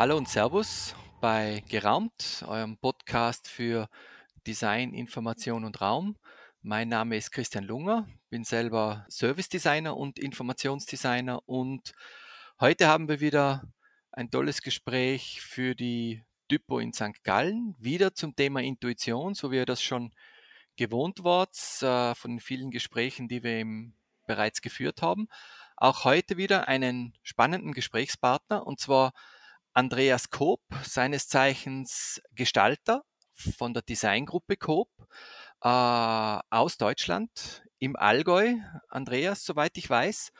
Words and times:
Hallo 0.00 0.16
und 0.16 0.30
Servus 0.30 0.94
bei 1.20 1.62
Geraumt, 1.68 2.42
eurem 2.48 2.78
Podcast 2.78 3.46
für 3.48 3.90
Design, 4.46 4.94
Information 4.94 5.62
und 5.62 5.82
Raum. 5.82 6.16
Mein 6.62 6.88
Name 6.88 7.18
ist 7.18 7.32
Christian 7.32 7.64
Lunger, 7.64 8.08
bin 8.30 8.44
selber 8.44 9.04
Service 9.10 9.50
Designer 9.50 9.94
und 9.98 10.18
Informationsdesigner 10.18 11.46
und 11.46 11.92
heute 12.60 12.88
haben 12.88 13.10
wir 13.10 13.20
wieder 13.20 13.62
ein 14.10 14.30
tolles 14.30 14.62
Gespräch 14.62 15.42
für 15.42 15.74
die 15.74 16.24
Typo 16.48 16.78
in 16.78 16.94
St. 16.94 17.22
Gallen, 17.22 17.76
wieder 17.78 18.14
zum 18.14 18.34
Thema 18.34 18.62
Intuition, 18.62 19.34
so 19.34 19.50
wie 19.50 19.56
ihr 19.56 19.66
das 19.66 19.82
schon 19.82 20.14
gewohnt 20.76 21.24
wart 21.24 21.54
äh, 21.82 22.14
von 22.14 22.40
vielen 22.40 22.70
Gesprächen, 22.70 23.28
die 23.28 23.42
wir 23.42 23.50
eben 23.50 23.94
bereits 24.26 24.62
geführt 24.62 25.02
haben. 25.02 25.28
Auch 25.76 26.04
heute 26.04 26.38
wieder 26.38 26.68
einen 26.68 27.12
spannenden 27.22 27.72
Gesprächspartner 27.72 28.66
und 28.66 28.80
zwar 28.80 29.12
Andreas 29.72 30.30
Koop, 30.30 30.60
seines 30.84 31.28
Zeichens 31.28 32.20
Gestalter 32.32 33.02
von 33.34 33.72
der 33.72 33.82
Designgruppe 33.82 34.56
Koop 34.56 34.88
äh, 35.62 36.38
aus 36.50 36.76
Deutschland 36.76 37.62
im 37.78 37.96
Allgäu. 37.96 38.56
Andreas, 38.88 39.44
soweit 39.44 39.76
ich 39.78 39.88
weiß. 39.88 40.32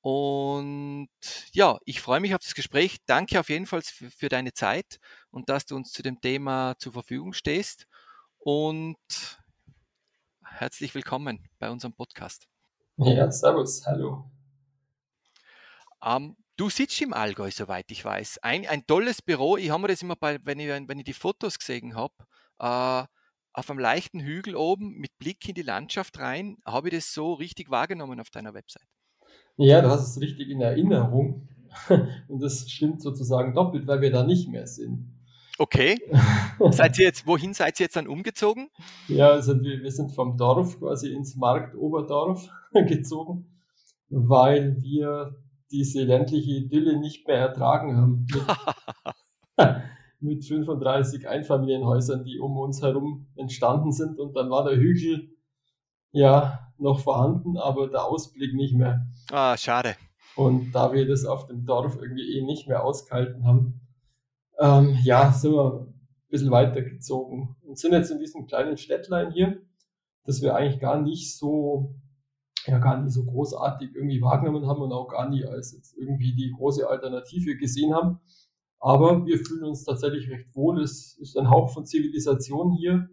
Und 0.00 1.08
ja, 1.52 1.78
ich 1.84 2.00
freue 2.00 2.20
mich 2.20 2.34
auf 2.34 2.40
das 2.42 2.54
Gespräch. 2.54 2.98
Danke 3.06 3.40
auf 3.40 3.48
jeden 3.48 3.66
Fall 3.66 3.82
für, 3.82 4.10
für 4.10 4.28
deine 4.28 4.52
Zeit 4.52 4.98
und 5.30 5.48
dass 5.48 5.66
du 5.66 5.76
uns 5.76 5.92
zu 5.92 6.02
dem 6.02 6.20
Thema 6.20 6.74
zur 6.78 6.92
Verfügung 6.92 7.32
stehst. 7.32 7.86
Und 8.38 8.98
herzlich 10.44 10.94
willkommen 10.94 11.48
bei 11.58 11.70
unserem 11.70 11.94
Podcast. 11.94 12.46
Ja, 12.96 13.30
servus, 13.30 13.86
hallo. 13.86 14.30
Ähm, 16.02 16.36
Du 16.56 16.70
sitzt 16.70 17.02
im 17.02 17.12
Allgäu, 17.12 17.50
soweit 17.50 17.90
ich 17.90 18.04
weiß. 18.04 18.38
Ein, 18.42 18.66
ein 18.68 18.86
tolles 18.86 19.22
Büro. 19.22 19.56
Ich 19.56 19.70
habe 19.70 19.82
mir 19.82 19.88
das 19.88 20.02
immer 20.02 20.14
bei, 20.14 20.38
wenn 20.44 20.60
ich, 20.60 20.68
wenn 20.68 20.98
ich 20.98 21.04
die 21.04 21.12
Fotos 21.12 21.58
gesehen 21.58 21.96
habe, 21.96 22.14
äh, 22.60 23.06
auf 23.52 23.70
einem 23.70 23.80
leichten 23.80 24.20
Hügel 24.20 24.54
oben 24.54 24.96
mit 24.98 25.18
Blick 25.18 25.48
in 25.48 25.54
die 25.54 25.62
Landschaft 25.62 26.18
rein, 26.20 26.56
habe 26.64 26.88
ich 26.88 26.94
das 26.94 27.12
so 27.12 27.32
richtig 27.32 27.70
wahrgenommen 27.70 28.20
auf 28.20 28.30
deiner 28.30 28.54
Website. 28.54 28.86
Ja, 29.56 29.80
du 29.80 29.88
hast 29.88 30.08
es 30.08 30.20
richtig 30.20 30.48
in 30.48 30.60
Erinnerung. 30.60 31.48
Und 32.28 32.40
das 32.40 32.70
stimmt 32.70 33.02
sozusagen 33.02 33.52
doppelt, 33.52 33.88
weil 33.88 34.00
wir 34.00 34.12
da 34.12 34.22
nicht 34.22 34.48
mehr 34.48 34.68
sind. 34.68 35.12
Okay. 35.58 35.98
seid 36.70 36.98
ihr 36.98 37.06
jetzt, 37.06 37.26
wohin 37.26 37.52
seid 37.52 37.80
ihr 37.80 37.84
jetzt 37.86 37.96
dann 37.96 38.06
umgezogen? 38.06 38.70
Ja, 39.08 39.30
also 39.30 39.60
wir, 39.60 39.82
wir 39.82 39.90
sind 39.90 40.12
vom 40.12 40.36
Dorf 40.36 40.78
quasi 40.78 41.12
ins 41.12 41.34
Marktoberdorf 41.34 42.48
gezogen, 42.72 43.60
weil 44.08 44.80
wir 44.80 45.36
diese 45.70 46.04
ländliche 46.04 46.52
Idylle 46.52 46.98
nicht 46.98 47.26
mehr 47.26 47.38
ertragen 47.38 47.96
haben. 47.96 48.26
Mit, 49.56 49.82
mit 50.20 50.44
35 50.44 51.28
Einfamilienhäusern, 51.28 52.24
die 52.24 52.38
um 52.38 52.56
uns 52.56 52.82
herum 52.82 53.26
entstanden 53.36 53.92
sind. 53.92 54.18
Und 54.18 54.34
dann 54.34 54.50
war 54.50 54.64
der 54.64 54.76
Hügel 54.76 55.30
ja 56.12 56.70
noch 56.78 57.00
vorhanden, 57.00 57.56
aber 57.56 57.88
der 57.88 58.04
Ausblick 58.04 58.54
nicht 58.54 58.74
mehr. 58.74 59.06
Ah, 59.30 59.56
schade. 59.56 59.96
Und 60.36 60.72
da 60.72 60.92
wir 60.92 61.06
das 61.06 61.24
auf 61.24 61.46
dem 61.46 61.64
Dorf 61.64 61.96
irgendwie 62.00 62.38
eh 62.38 62.42
nicht 62.42 62.66
mehr 62.66 62.84
ausgehalten 62.84 63.44
haben, 63.46 63.80
ähm, 64.58 64.96
ja, 65.02 65.32
sind 65.32 65.52
wir 65.52 65.86
ein 65.86 66.28
bisschen 66.28 66.50
weitergezogen 66.50 67.56
und 67.62 67.78
sind 67.78 67.92
jetzt 67.92 68.10
in 68.10 68.18
diesem 68.18 68.46
kleinen 68.46 68.76
Städtlein 68.76 69.32
hier, 69.32 69.60
das 70.24 70.42
wir 70.42 70.54
eigentlich 70.54 70.80
gar 70.80 71.00
nicht 71.00 71.36
so 71.36 71.94
ja 72.66 72.78
gar 72.78 73.00
nicht 73.00 73.12
so 73.12 73.24
großartig 73.24 73.94
irgendwie 73.94 74.20
wahrgenommen 74.22 74.66
haben 74.66 74.82
und 74.82 74.92
auch 74.92 75.08
gar 75.08 75.28
nie 75.28 75.44
als 75.44 75.72
jetzt 75.72 75.96
irgendwie 75.96 76.34
die 76.34 76.52
große 76.56 76.88
Alternative 76.88 77.56
gesehen 77.56 77.94
haben. 77.94 78.20
Aber 78.80 79.24
wir 79.24 79.38
fühlen 79.38 79.64
uns 79.64 79.84
tatsächlich 79.84 80.28
recht 80.30 80.54
wohl. 80.54 80.82
Es 80.82 81.16
ist 81.18 81.36
ein 81.38 81.50
Hauch 81.50 81.72
von 81.72 81.86
Zivilisation 81.86 82.72
hier. 82.72 83.08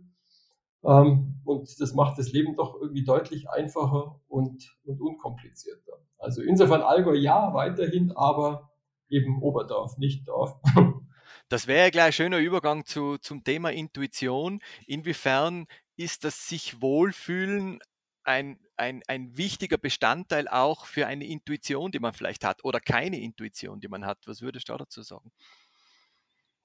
Ähm, 0.84 1.40
und 1.46 1.80
das 1.80 1.94
macht 1.94 2.18
das 2.18 2.32
Leben 2.32 2.56
doch 2.56 2.76
irgendwie 2.80 3.04
deutlich 3.04 3.50
einfacher 3.50 4.20
und, 4.28 4.78
und 4.84 5.00
unkomplizierter. 5.00 5.94
Also 6.18 6.42
insofern 6.42 6.82
Allgäu 6.82 7.16
ja, 7.16 7.54
weiterhin, 7.54 8.12
aber 8.12 8.72
eben 9.10 9.42
Oberdorf, 9.42 9.98
nicht 9.98 10.28
Dorf. 10.28 10.60
Das 11.50 11.68
wäre 11.68 11.92
gleich 11.92 12.06
ein 12.06 12.14
schöner 12.14 12.38
Übergang 12.38 12.86
zu, 12.86 13.18
zum 13.18 13.44
Thema 13.44 13.74
Intuition. 13.74 14.62
Inwiefern 14.88 15.66
ist 15.98 16.24
das 16.24 16.48
sich 16.48 16.82
wohlfühlen 16.82 17.80
ein, 18.24 18.58
ein, 18.82 19.04
ein 19.08 19.38
wichtiger 19.38 19.78
Bestandteil 19.78 20.48
auch 20.48 20.86
für 20.86 21.06
eine 21.06 21.26
Intuition, 21.26 21.92
die 21.92 22.00
man 22.00 22.14
vielleicht 22.14 22.44
hat 22.44 22.66
oder 22.66 22.80
keine 22.80 23.20
Intuition, 23.20 23.80
die 23.80 23.88
man 23.88 24.06
hat. 24.06 24.18
Was 24.26 24.42
würdest 24.42 24.70
du 24.70 24.76
dazu 24.76 25.04
sagen? 25.04 25.32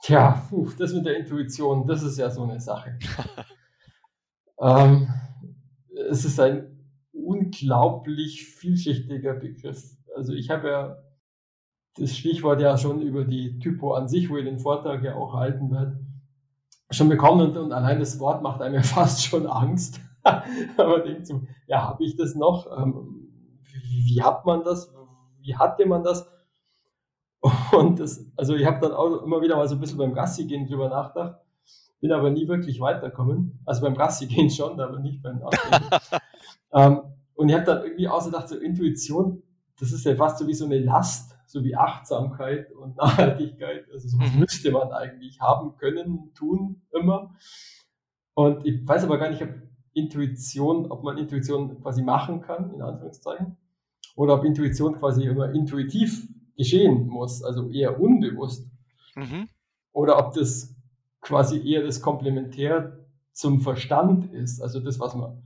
Tja, 0.03 0.47
puh, 0.49 0.71
das 0.79 0.95
mit 0.95 1.05
der 1.05 1.19
Intuition, 1.19 1.87
das 1.87 2.03
ist 2.03 2.19
ja 2.19 2.31
so 2.31 2.45
eine 2.45 2.59
Sache. 2.59 2.99
ähm, 4.61 5.09
es 6.11 6.25
ist 6.25 6.41
ein 6.41 6.91
unglaublich 7.13 8.47
vielschichtiger 8.47 9.35
Begriff. 9.35 9.97
Also 10.15 10.33
ich 10.33 10.49
habe 10.49 10.69
ja 10.69 10.97
das 11.97 12.17
Stichwort 12.17 12.61
ja 12.61 12.79
schon 12.79 13.03
über 13.03 13.25
die 13.25 13.59
Typo 13.59 13.95
an 13.95 14.09
sich, 14.09 14.31
wo 14.31 14.39
ihr 14.39 14.45
den 14.45 14.59
Vortrag 14.59 15.03
ja 15.03 15.17
auch 15.17 15.35
halten 15.35 15.71
werdet, 15.71 15.99
schon 16.91 17.09
bekommen 17.09 17.51
und, 17.51 17.57
und 17.57 17.73
allein 17.73 18.01
das 18.01 18.19
Wort 18.21 18.43
macht 18.43 18.63
einem 18.63 18.75
ja 18.77 18.83
fast 18.83 19.23
schon 19.23 19.47
Angst. 19.47 20.01
Aber 20.77 21.01
denkt 21.01 21.27
so, 21.27 21.43
ja, 21.67 21.89
habe 21.89 22.05
ich 22.05 22.17
das 22.17 22.35
noch? 22.35 22.67
Ähm, 22.77 23.29
wie, 23.63 24.23
hat 24.23 24.45
man 24.45 24.65
das? 24.65 24.93
Wie 25.41 25.57
hatte 25.57 25.87
man 25.87 26.03
das? 26.03 26.31
Und 27.73 28.01
das, 28.01 28.27
also 28.37 28.55
ich 28.55 28.67
habe 28.67 28.81
dann 28.81 28.93
auch 28.93 29.23
immer 29.23 29.41
wieder 29.41 29.57
mal 29.57 29.69
so 29.69 29.77
ein 29.77 29.81
bisschen 29.81 29.99
beim 29.99 30.15
Gassi 30.15 30.47
gehen 30.47 30.67
drüber 30.67 30.89
nachgedacht, 30.89 31.37
bin 32.01 32.11
aber 32.13 32.31
nie 32.31 32.49
wirklich 32.49 32.81
weiterkommen. 32.81 33.61
Also 33.65 33.83
beim 33.83 33.95
Gassi 33.95 34.27
gehen 34.27 34.51
schon, 34.51 34.81
aber 34.81 34.99
nicht 34.99 35.23
beim 35.23 35.39
Nachdenken. 35.39 35.97
ähm, 36.73 37.01
und 37.35 37.49
ich 37.49 37.55
habe 37.55 37.65
dann 37.65 37.85
irgendwie 37.85 38.09
ausgedacht, 38.09 38.49
so 38.49 38.57
Intuition, 38.57 39.43
das 39.79 39.93
ist 39.93 40.05
ja 40.05 40.17
fast 40.17 40.39
so 40.39 40.47
wie 40.47 40.55
so 40.55 40.65
eine 40.65 40.79
Last, 40.79 41.37
so 41.47 41.63
wie 41.63 41.77
Achtsamkeit 41.77 42.73
und 42.73 42.97
Nachhaltigkeit. 42.97 43.85
Also 43.93 44.09
sowas 44.09 44.33
mhm. 44.33 44.41
müsste 44.41 44.73
man 44.73 44.91
eigentlich 44.91 45.41
haben 45.41 45.77
können, 45.77 46.33
tun, 46.35 46.83
immer. 46.93 47.35
Und 48.35 48.67
ich 48.67 48.87
weiß 48.87 49.05
aber 49.05 49.19
gar 49.19 49.31
nicht, 49.31 49.43
ob 49.43 49.51
Intuition, 49.97 50.91
ob 50.91 51.03
man 51.03 51.17
Intuition 51.17 51.81
quasi 51.81 52.03
machen 52.03 52.43
kann, 52.43 52.73
in 52.75 52.83
Anführungszeichen, 52.83 53.57
oder 54.15 54.35
ob 54.35 54.45
Intuition 54.45 54.99
quasi 54.99 55.25
immer 55.25 55.53
intuitiv 55.53 56.29
geschehen 56.57 57.07
muss, 57.07 57.43
also 57.43 57.71
eher 57.71 57.99
unbewusst. 58.01 58.71
Mhm. 59.15 59.49
Oder 59.93 60.19
ob 60.19 60.35
das 60.35 60.75
quasi 61.23 61.67
eher 61.67 61.83
das 61.83 62.03
Komplementär 62.03 63.07
zum 63.33 63.61
Verstand 63.63 64.33
ist, 64.33 64.61
also 64.61 64.81
das, 64.81 65.01
was 65.01 65.15
man 65.15 65.43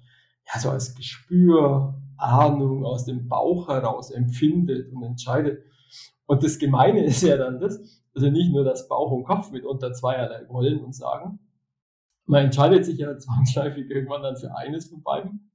ja 0.52 0.60
so 0.60 0.70
als 0.70 0.94
Gespür, 0.96 1.94
Ahnung 2.16 2.84
aus 2.84 3.04
dem 3.04 3.28
Bauch 3.28 3.68
heraus 3.68 4.10
empfindet 4.10 4.92
und 4.92 5.02
entscheidet. 5.04 5.62
Und 6.26 6.42
das 6.42 6.58
Gemeine 6.58 7.04
ist 7.04 7.22
ja 7.22 7.36
dann 7.36 7.60
das, 7.60 8.02
also 8.14 8.28
nicht 8.30 8.52
nur, 8.52 8.64
dass 8.64 8.88
Bauch 8.88 9.12
und 9.12 9.24
Kopf 9.24 9.52
mitunter 9.52 9.92
zweierlei 9.92 10.48
wollen 10.48 10.80
und 10.80 10.94
sagen, 10.94 11.38
man 12.30 12.44
entscheidet 12.44 12.84
sich 12.84 12.98
ja 12.98 13.16
zwangsläufig 13.18 13.90
irgendwann 13.90 14.22
dann 14.22 14.36
für 14.36 14.54
eines 14.56 14.88
von 14.88 15.02
beiden. 15.02 15.50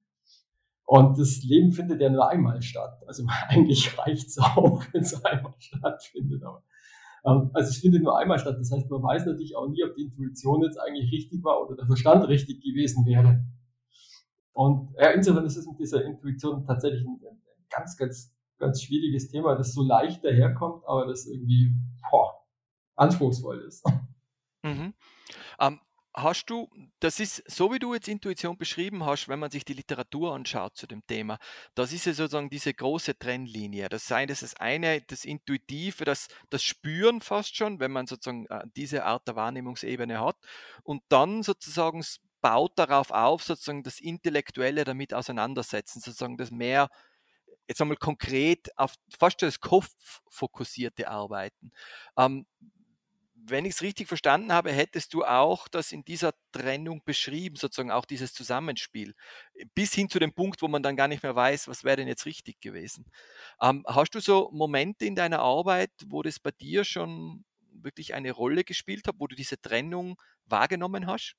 Und 0.88 1.18
das 1.18 1.42
Leben 1.44 1.72
findet 1.72 2.00
ja 2.00 2.10
nur 2.10 2.30
einmal 2.30 2.62
statt. 2.62 3.02
Also 3.08 3.26
eigentlich 3.48 3.98
reicht 3.98 4.28
es 4.28 4.38
auch, 4.38 4.84
wenn 4.92 5.02
es 5.02 5.24
einmal 5.26 5.54
stattfindet. 5.58 6.44
Aber, 6.44 6.64
ähm, 7.26 7.50
also 7.54 7.70
es 7.70 7.78
findet 7.78 8.04
nur 8.04 8.18
einmal 8.18 8.38
statt. 8.38 8.58
Das 8.60 8.72
heißt, 8.72 8.90
man 8.90 9.02
weiß 9.02 9.26
natürlich 9.26 9.56
auch 9.56 9.68
nie, 9.68 9.84
ob 9.84 9.96
die 9.96 10.04
Intuition 10.04 10.62
jetzt 10.62 10.80
eigentlich 10.80 11.12
richtig 11.12 11.44
war 11.44 11.62
oder 11.62 11.76
der 11.76 11.88
Verstand 11.88 12.28
richtig 12.28 12.62
gewesen 12.62 13.06
wäre. 13.06 13.44
Und 14.54 14.94
ja, 14.98 15.10
insofern 15.10 15.46
ist 15.46 15.58
es 15.58 15.68
mit 15.68 15.80
dieser 15.80 16.06
Intuition 16.06 16.66
tatsächlich 16.66 17.04
ein, 17.04 17.20
ein 17.26 17.42
ganz, 17.70 17.98
ganz, 17.98 18.34
ganz 18.58 18.82
schwieriges 18.82 19.28
Thema, 19.28 19.56
das 19.56 19.74
so 19.74 19.84
leicht 19.84 20.24
daherkommt, 20.24 20.84
aber 20.86 21.08
das 21.08 21.26
irgendwie 21.26 21.74
boah, 22.10 22.46
anspruchsvoll 22.96 23.60
ist. 23.68 23.86
Mhm. 24.64 24.94
Ähm, 25.60 25.80
hast 26.16 26.46
du, 26.50 26.70
das 27.00 27.20
ist 27.20 27.44
so 27.50 27.72
wie 27.74 27.80
du 27.80 27.94
jetzt 27.94 28.08
Intuition 28.08 28.58
beschrieben 28.58 29.06
hast, 29.06 29.28
wenn 29.28 29.40
man 29.40 29.52
sich 29.52 29.66
die 29.66 29.74
Literatur 29.74 30.34
anschaut 30.34 30.76
zu 30.78 30.88
dem 30.88 31.06
Thema, 31.06 31.38
das 31.76 31.92
ist 31.92 32.06
ja 32.06 32.14
sozusagen 32.14 32.50
diese 32.50 32.74
große 32.74 33.18
Trennlinie. 33.18 33.90
Das 33.90 34.08
sei 34.08 34.26
das 34.26 34.56
eine, 34.56 35.02
das 35.02 35.26
Intuitive, 35.26 36.06
das, 36.06 36.28
das 36.50 36.64
Spüren 36.64 37.22
fast 37.22 37.56
schon, 37.58 37.80
wenn 37.80 37.92
man 37.92 38.08
sozusagen 38.08 38.46
äh, 38.48 38.64
diese 38.76 39.04
Art 39.04 39.28
der 39.28 39.36
Wahrnehmungsebene 39.36 40.20
hat. 40.20 40.38
Und 40.84 41.04
dann 41.10 41.44
sozusagen 41.44 42.04
baut 42.42 42.74
darauf 42.78 43.12
auf, 43.12 43.44
sozusagen 43.44 43.84
das 43.84 44.00
Intellektuelle 44.00 44.84
damit 44.84 45.14
auseinandersetzen, 45.14 46.00
sozusagen 46.00 46.38
das 46.38 46.52
mehr 46.52 46.90
jetzt 47.68 47.82
einmal 47.82 47.98
konkret 47.98 48.70
auf 48.78 48.94
fast 49.18 49.42
das 49.42 49.60
Kopf 49.60 49.90
fokussierte 50.30 51.10
Arbeiten. 51.10 51.72
Ähm, 52.18 52.46
wenn 53.48 53.66
ich 53.66 53.76
es 53.76 53.82
richtig 53.82 54.08
verstanden 54.08 54.52
habe, 54.52 54.72
hättest 54.72 55.14
du 55.14 55.24
auch 55.24 55.68
das 55.68 55.92
in 55.92 56.04
dieser 56.04 56.34
Trennung 56.52 57.02
beschrieben, 57.06 57.56
sozusagen 57.56 57.92
auch 57.92 58.06
dieses 58.06 58.34
Zusammenspiel, 58.34 59.14
bis 59.76 59.94
hin 59.94 60.10
zu 60.10 60.20
dem 60.20 60.34
Punkt, 60.34 60.62
wo 60.62 60.68
man 60.68 60.84
dann 60.84 60.96
gar 60.96 61.08
nicht 61.08 61.24
mehr 61.24 61.36
weiß, 61.36 61.68
was 61.68 61.84
wäre 61.84 61.98
denn 61.98 62.08
jetzt 62.08 62.26
richtig 62.26 62.60
gewesen. 62.62 63.06
Ähm, 63.62 63.84
hast 63.88 64.16
du 64.16 64.20
so 64.20 64.50
Momente 64.52 65.06
in 65.06 65.16
deiner 65.16 65.40
Arbeit, 65.40 65.92
wo 66.08 66.24
das 66.24 66.40
bei 66.40 66.52
dir 66.52 66.84
schon 66.84 67.46
wirklich 67.72 68.14
eine 68.14 68.32
Rolle 68.32 68.64
gespielt 68.64 69.08
hat, 69.08 69.16
wo 69.20 69.28
du 69.28 69.36
diese 69.36 69.62
Trennung 69.62 70.20
wahrgenommen 70.46 71.08
hast? 71.08 71.36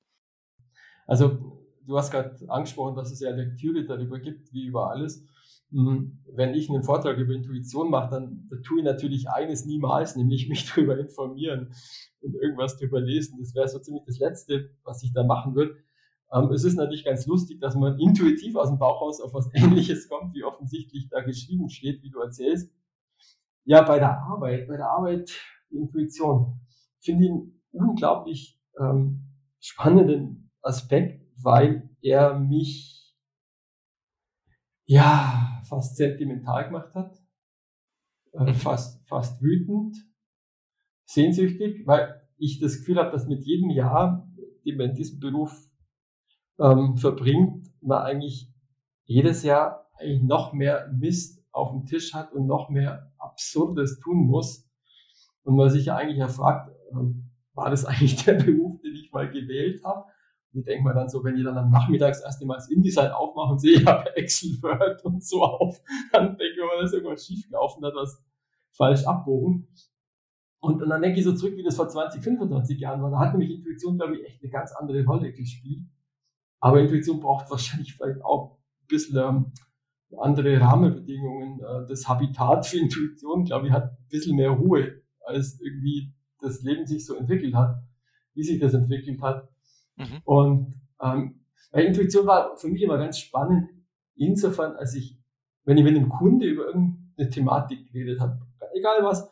Also 1.05 1.67
du 1.85 1.97
hast 1.97 2.11
gerade 2.11 2.37
angesprochen, 2.49 2.95
dass 2.95 3.11
es 3.11 3.19
ja 3.19 3.31
Lektüre 3.31 3.85
darüber 3.85 4.19
gibt, 4.19 4.53
wie 4.53 4.65
über 4.65 4.91
alles. 4.91 5.25
Hm, 5.71 6.23
wenn 6.33 6.53
ich 6.53 6.69
einen 6.69 6.83
Vortrag 6.83 7.17
über 7.17 7.33
Intuition 7.33 7.89
mache, 7.89 8.11
dann 8.11 8.47
da 8.49 8.55
tue 8.57 8.79
ich 8.79 8.85
natürlich 8.85 9.29
eines 9.29 9.65
niemals, 9.65 10.15
nämlich 10.15 10.47
mich 10.47 10.65
darüber 10.75 10.97
informieren 10.97 11.73
und 12.21 12.35
irgendwas 12.35 12.77
darüber 12.77 13.01
lesen. 13.01 13.37
Das 13.39 13.53
wäre 13.53 13.67
so 13.67 13.79
ziemlich 13.79 14.03
das 14.05 14.19
Letzte, 14.19 14.71
was 14.83 15.03
ich 15.03 15.13
da 15.13 15.23
machen 15.23 15.55
würde. 15.55 15.77
Ähm, 16.31 16.51
es 16.51 16.63
ist 16.63 16.75
natürlich 16.75 17.05
ganz 17.05 17.25
lustig, 17.25 17.59
dass 17.59 17.75
man 17.75 17.99
intuitiv 17.99 18.55
aus 18.55 18.69
dem 18.69 18.79
Bauch 18.79 19.01
raus 19.01 19.21
auf 19.21 19.33
was 19.33 19.49
Ähnliches 19.53 20.07
kommt, 20.07 20.33
wie 20.33 20.43
offensichtlich 20.43 21.09
da 21.09 21.21
geschrieben 21.21 21.69
steht, 21.69 22.01
wie 22.03 22.09
du 22.09 22.19
erzählst. 22.19 22.71
Ja, 23.65 23.81
bei 23.81 23.99
der 23.99 24.21
Arbeit, 24.21 24.67
bei 24.67 24.77
der 24.77 24.89
Arbeit, 24.89 25.31
Intuition, 25.69 26.61
finde 26.99 27.25
ich 27.25 27.31
einen 27.31 27.61
unglaublich 27.71 28.57
ähm, 28.79 29.25
spannenden 29.59 30.49
Aspekt, 30.61 31.25
weil 31.41 31.89
er 32.01 32.39
mich 32.39 33.13
ja 34.85 35.46
fast 35.67 35.97
sentimental 35.97 36.65
gemacht 36.65 36.93
hat, 36.93 37.17
äh, 38.33 38.43
mhm. 38.43 38.53
fast, 38.55 39.07
fast 39.07 39.41
wütend, 39.41 39.95
sehnsüchtig, 41.05 41.85
weil 41.85 42.21
ich 42.37 42.59
das 42.59 42.79
Gefühl 42.79 42.97
habe, 42.97 43.11
dass 43.11 43.27
mit 43.27 43.43
jedem 43.43 43.69
Jahr, 43.69 44.27
den 44.65 44.77
man 44.77 44.89
in 44.89 44.95
diesem 44.95 45.19
Beruf 45.19 45.69
ähm, 46.59 46.97
verbringt, 46.97 47.67
man 47.81 48.03
eigentlich 48.03 48.51
jedes 49.05 49.43
Jahr 49.43 49.89
eigentlich 49.97 50.23
noch 50.23 50.53
mehr 50.53 50.91
Mist 50.93 51.43
auf 51.51 51.71
dem 51.71 51.85
Tisch 51.85 52.13
hat 52.13 52.33
und 52.33 52.45
noch 52.45 52.69
mehr 52.69 53.11
Absurdes 53.17 53.99
tun 53.99 54.27
muss. 54.27 54.69
Und 55.43 55.55
man 55.55 55.69
sich 55.69 55.85
ja 55.85 55.95
eigentlich 55.95 56.19
ja 56.19 56.27
fragt, 56.27 56.71
ähm, 56.91 57.31
war 57.53 57.69
das 57.69 57.85
eigentlich 57.85 58.23
der 58.23 58.33
Beruf, 58.33 58.79
den 58.81 58.93
ich 58.93 59.11
mal 59.11 59.29
gewählt 59.29 59.83
habe? 59.83 60.05
Ich 60.53 60.63
denke 60.63 60.83
mal 60.83 60.93
dann 60.93 61.09
so, 61.09 61.23
wenn 61.23 61.37
ich 61.37 61.43
dann 61.43 61.57
am 61.57 61.69
Nachmittag 61.69 62.09
das 62.09 62.21
erste 62.21 62.45
Mal 62.45 62.55
das 62.55 62.69
InDesign 62.69 63.11
aufmache 63.11 63.51
und 63.51 63.59
sehe, 63.59 63.79
ich 63.79 63.85
habe 63.85 64.15
Excel, 64.15 64.57
Word 64.61 65.03
und 65.05 65.23
so 65.23 65.43
auf, 65.43 65.81
dann 66.11 66.37
denke 66.37 66.45
ich 66.51 66.57
mir, 66.57 66.77
da 66.77 66.83
ist 66.83 66.93
irgendwas 66.93 67.25
schiefgelaufen, 67.25 67.85
hat 67.85 67.93
was 67.95 68.23
falsch 68.71 69.05
abbogen. 69.05 69.67
Und, 70.59 70.81
und 70.81 70.89
dann 70.89 71.01
denke 71.01 71.19
ich 71.19 71.25
so 71.25 71.33
zurück, 71.33 71.55
wie 71.55 71.63
das 71.63 71.75
vor 71.75 71.87
20, 71.87 72.23
25 72.23 72.79
Jahren 72.79 73.01
war. 73.01 73.11
Da 73.11 73.19
hat 73.19 73.33
nämlich 73.33 73.57
Intuition, 73.57 73.97
glaube 73.97 74.17
ich, 74.17 74.25
echt 74.25 74.41
eine 74.41 74.51
ganz 74.51 74.71
andere 74.73 75.05
Rolle 75.05 75.31
gespielt. 75.31 75.85
Aber 76.59 76.81
Intuition 76.81 77.19
braucht 77.19 77.49
wahrscheinlich 77.51 77.93
vielleicht 77.95 78.23
auch 78.23 78.57
ein 78.81 78.87
bisschen 78.87 79.17
ähm, 79.17 79.51
andere 80.17 80.59
Rahmenbedingungen. 80.59 81.59
Äh, 81.59 81.87
das 81.87 82.07
Habitat 82.07 82.65
für 82.65 82.79
Intuition, 82.79 83.45
glaube 83.45 83.67
ich, 83.67 83.73
hat 83.73 83.91
ein 83.91 84.07
bisschen 84.09 84.35
mehr 84.35 84.49
Ruhe, 84.49 85.01
als 85.25 85.59
irgendwie 85.61 86.13
das 86.41 86.61
Leben 86.61 86.85
sich 86.85 87.05
so 87.05 87.15
entwickelt 87.15 87.55
hat, 87.55 87.83
wie 88.33 88.43
sich 88.43 88.59
das 88.59 88.73
entwickelt 88.73 89.21
hat. 89.21 89.49
Mhm. 89.97 90.21
Und 90.23 90.81
ähm, 91.01 91.39
weil 91.71 91.85
Intuition 91.85 92.25
war 92.25 92.55
für 92.57 92.69
mich 92.69 92.81
immer 92.81 92.97
ganz 92.97 93.19
spannend, 93.19 93.69
insofern, 94.15 94.75
als 94.77 94.95
ich, 94.95 95.17
wenn 95.65 95.77
ich 95.77 95.83
mit 95.83 95.95
einem 95.95 96.09
Kunde 96.09 96.47
über 96.47 96.67
irgendeine 96.67 97.29
Thematik 97.29 97.91
geredet 97.91 98.19
habe, 98.19 98.39
egal 98.73 99.03
was, 99.03 99.29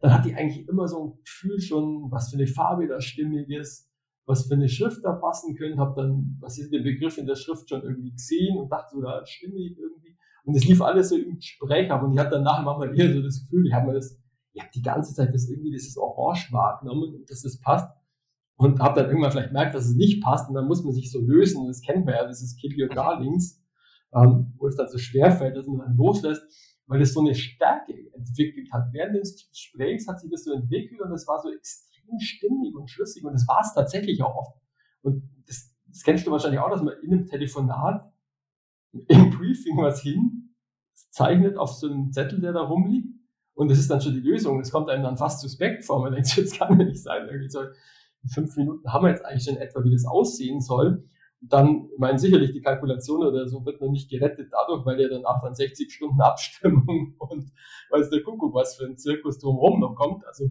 dann 0.00 0.12
hatte 0.12 0.28
ich 0.28 0.36
eigentlich 0.36 0.68
immer 0.68 0.86
so 0.86 1.04
ein 1.04 1.18
Gefühl 1.24 1.60
schon, 1.60 2.10
was 2.10 2.30
für 2.30 2.36
eine 2.36 2.46
Farbe 2.46 2.86
da 2.86 3.00
stimmig 3.00 3.48
ist, 3.48 3.90
was 4.26 4.46
für 4.46 4.54
eine 4.54 4.68
Schrift 4.68 5.04
da 5.04 5.12
passen 5.12 5.56
können, 5.56 5.80
habe 5.80 6.00
dann, 6.00 6.36
was 6.40 6.58
ist 6.58 6.72
der 6.72 6.82
Begriff 6.82 7.16
in 7.18 7.26
der 7.26 7.34
Schrift 7.34 7.68
schon 7.68 7.82
irgendwie 7.82 8.12
gesehen 8.12 8.58
und 8.58 8.70
dachte 8.70 8.94
so, 8.94 9.00
da 9.00 9.24
stimme 9.24 9.56
ich 9.56 9.78
irgendwie. 9.78 10.16
Und 10.44 10.54
es 10.54 10.66
lief 10.66 10.80
alles 10.82 11.08
so 11.08 11.16
im 11.16 11.36
Gespräch 11.36 11.90
ab 11.90 12.02
und 12.02 12.12
ich 12.12 12.18
hatte 12.18 12.40
nachher 12.40 12.62
manchmal 12.62 12.98
eher 12.98 13.12
so 13.12 13.22
das 13.22 13.42
Gefühl, 13.42 13.66
ich 13.66 13.72
habe 13.72 13.88
mir 13.88 13.94
das, 13.94 14.18
ich 14.52 14.62
habe 14.62 14.70
die 14.74 14.82
ganze 14.82 15.14
Zeit 15.14 15.34
das 15.34 15.48
irgendwie 15.48 15.70
dieses 15.70 15.96
Orange 15.96 16.52
wahrgenommen 16.52 17.14
und 17.14 17.30
dass 17.30 17.42
das 17.42 17.58
passt 17.60 17.97
und 18.58 18.80
habe 18.80 19.00
dann 19.00 19.08
irgendwann 19.08 19.30
vielleicht 19.30 19.52
merkt, 19.52 19.74
dass 19.74 19.86
es 19.86 19.94
nicht 19.94 20.22
passt 20.22 20.48
und 20.48 20.56
dann 20.56 20.66
muss 20.66 20.82
man 20.82 20.92
sich 20.92 21.12
so 21.12 21.20
lösen. 21.20 21.66
Das 21.68 21.80
kennt 21.80 22.04
man 22.04 22.14
ja, 22.14 22.26
dieses 22.26 22.56
Kill 22.56 22.74
Your 22.78 22.88
Darlings, 22.88 23.62
ähm, 24.12 24.52
wo 24.58 24.66
es 24.66 24.76
dann 24.76 24.88
so 24.88 24.98
schwer 24.98 25.30
fällt, 25.30 25.56
dass 25.56 25.66
man 25.66 25.78
dann 25.78 25.96
loslässt, 25.96 26.42
weil 26.86 27.00
es 27.00 27.14
so 27.14 27.20
eine 27.20 27.36
Stärke 27.36 27.94
entwickelt 28.12 28.68
hat. 28.72 28.92
Während 28.92 29.14
des 29.14 29.48
Gesprächs 29.48 30.08
hat 30.08 30.20
sich 30.20 30.28
das 30.30 30.42
so 30.42 30.52
entwickelt 30.52 31.00
und 31.00 31.12
es 31.12 31.26
war 31.28 31.40
so 31.40 31.52
extrem 31.52 32.18
stimmig 32.18 32.74
und 32.74 32.90
schlüssig 32.90 33.24
und 33.24 33.32
das 33.32 33.46
war 33.46 33.60
es 33.60 33.74
tatsächlich 33.74 34.22
auch 34.22 34.34
oft. 34.34 34.58
Und 35.02 35.22
das, 35.46 35.72
das 35.86 36.02
kennst 36.02 36.26
du 36.26 36.32
wahrscheinlich 36.32 36.58
auch, 36.58 36.70
dass 36.70 36.82
man 36.82 36.94
in 37.04 37.12
einem 37.12 37.26
Telefonat 37.26 38.12
im 38.92 39.30
Briefing 39.30 39.76
was 39.76 40.02
hin 40.02 40.56
zeichnet 41.10 41.56
auf 41.56 41.70
so 41.70 41.88
einen 41.88 42.10
Zettel, 42.12 42.40
der 42.40 42.52
da 42.52 42.62
rumliegt 42.62 43.14
und 43.54 43.70
das 43.70 43.78
ist 43.78 43.90
dann 43.90 44.00
schon 44.00 44.14
die 44.14 44.20
Lösung. 44.20 44.58
Das 44.58 44.72
kommt 44.72 44.88
einem 44.88 45.04
dann 45.04 45.16
fast 45.16 45.40
suspekt 45.40 45.84
vor. 45.84 46.00
Man 46.00 46.12
denkt, 46.12 46.36
jetzt 46.36 46.58
kann 46.58 46.78
ja 46.78 46.86
nicht 46.86 47.02
sein. 47.02 47.26
Irgendwie 47.28 47.50
so, 47.50 47.60
fünf 48.26 48.56
Minuten 48.56 48.92
haben 48.92 49.04
wir 49.04 49.10
jetzt 49.10 49.24
eigentlich 49.24 49.44
schon 49.44 49.56
etwa, 49.56 49.84
wie 49.84 49.92
das 49.92 50.04
aussehen 50.06 50.60
soll. 50.60 51.08
Dann, 51.40 51.88
ich 51.92 51.98
meine, 51.98 52.18
sicherlich 52.18 52.52
die 52.52 52.60
Kalkulation 52.60 53.24
oder 53.24 53.46
so 53.46 53.64
wird 53.64 53.80
noch 53.80 53.90
nicht 53.90 54.10
gerettet 54.10 54.48
dadurch, 54.50 54.84
weil 54.84 55.00
ja 55.00 55.08
danach 55.08 55.40
dann 55.40 55.54
60 55.54 55.92
Stunden 55.92 56.20
Abstimmung 56.20 57.14
und 57.18 57.52
weiß 57.90 58.10
der 58.10 58.22
Kuckuck, 58.22 58.54
was 58.54 58.76
für 58.76 58.86
ein 58.86 58.98
Zirkus 58.98 59.38
drumherum 59.38 59.80
noch 59.80 59.94
kommt. 59.94 60.26
Also 60.26 60.50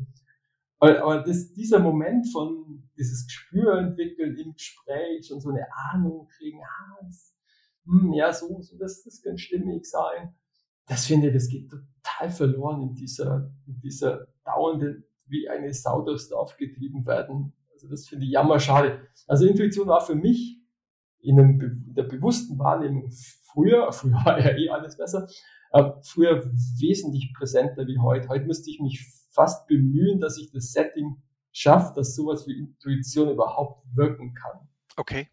aber, 0.79 1.03
aber 1.03 1.23
das, 1.23 1.53
dieser 1.53 1.79
Moment 1.79 2.31
von 2.31 2.89
dieses 2.97 3.25
Gespür 3.25 3.77
entwickeln 3.79 4.37
im 4.37 4.53
Gespräch 4.53 5.31
und 5.31 5.41
so 5.41 5.49
eine 5.49 5.65
Ahnung 5.91 6.27
kriegen, 6.37 6.59
ah, 6.63 6.97
das, 7.03 7.35
hm, 7.85 8.13
ja, 8.13 8.31
so, 8.31 8.61
so 8.61 8.77
das, 8.77 9.03
das 9.03 9.21
kann 9.21 9.37
stimmig 9.37 9.85
sein. 9.85 10.35
Das 10.87 11.05
finde 11.05 11.27
ich, 11.27 11.33
das 11.33 11.49
geht 11.49 11.69
total 11.69 12.29
verloren 12.29 12.81
in 12.81 12.95
dieser, 12.95 13.51
in 13.65 13.79
dieser 13.79 14.27
dauernden, 14.45 15.03
wie 15.25 15.49
eine 15.49 15.73
Sau 15.73 16.03
durchs 16.03 16.29
Dorf 16.29 16.55
getrieben 16.57 17.05
werden. 17.05 17.53
Also 17.77 17.89
das 17.89 18.07
finde 18.07 18.25
ich 18.25 18.31
jammerschade. 18.31 19.07
Also 19.27 19.45
Intuition 19.45 19.88
war 19.88 20.01
für 20.01 20.15
mich 20.15 20.59
in, 21.19 21.39
einem, 21.39 21.85
in 21.88 21.94
der 21.94 22.03
bewussten 22.03 22.57
Wahrnehmung 22.57 23.12
früher, 23.44 23.91
früher 23.91 24.13
war 24.25 24.39
ja 24.39 24.57
eh 24.57 24.69
alles 24.69 24.97
besser, 24.97 25.27
äh, 25.74 25.83
früher 26.01 26.44
wesentlich 26.79 27.33
präsenter 27.38 27.85
wie 27.85 28.00
heute. 28.00 28.29
Heute 28.29 28.45
müsste 28.45 28.71
ich 28.71 28.79
mich 28.79 29.06
fast 29.31 29.68
bemühen, 29.68 30.19
dass 30.19 30.39
ich 30.39 30.51
das 30.51 30.71
Setting 30.71 31.21
schaffe, 31.51 31.94
dass 31.95 32.15
sowas 32.15 32.47
wie 32.47 32.57
Intuition 32.57 33.29
überhaupt 33.29 33.85
wirken 33.95 34.33
kann. 34.33 34.68
Okay. 34.95 35.29